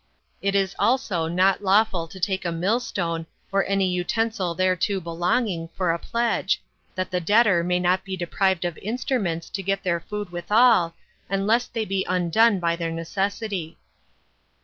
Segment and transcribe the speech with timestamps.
[0.41, 5.91] It is also not lawful to take a millstone, nor any utensil thereto belonging, for
[5.91, 6.59] a pledge,
[6.95, 10.95] that the debtor, may not be deprived of instruments to get their food withal,
[11.29, 13.77] and lest they be undone by their necessity.